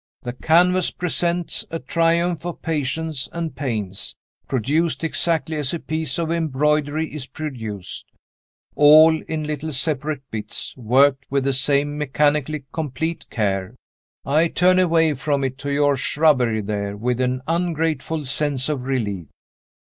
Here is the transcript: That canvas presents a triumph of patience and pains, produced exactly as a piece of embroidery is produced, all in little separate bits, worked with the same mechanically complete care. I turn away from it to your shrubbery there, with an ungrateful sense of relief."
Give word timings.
That 0.23 0.41
canvas 0.41 0.89
presents 0.89 1.63
a 1.69 1.77
triumph 1.77 2.43
of 2.43 2.63
patience 2.63 3.29
and 3.31 3.55
pains, 3.55 4.15
produced 4.47 5.03
exactly 5.03 5.57
as 5.57 5.75
a 5.75 5.79
piece 5.79 6.17
of 6.17 6.31
embroidery 6.31 7.13
is 7.13 7.27
produced, 7.27 8.07
all 8.75 9.21
in 9.21 9.43
little 9.43 9.71
separate 9.71 10.23
bits, 10.31 10.75
worked 10.75 11.25
with 11.29 11.43
the 11.43 11.53
same 11.53 11.99
mechanically 11.99 12.63
complete 12.73 13.29
care. 13.29 13.75
I 14.25 14.47
turn 14.47 14.79
away 14.79 15.13
from 15.13 15.43
it 15.43 15.59
to 15.59 15.69
your 15.71 15.95
shrubbery 15.95 16.61
there, 16.61 16.97
with 16.97 17.21
an 17.21 17.43
ungrateful 17.47 18.25
sense 18.25 18.69
of 18.69 18.81
relief." 18.85 19.27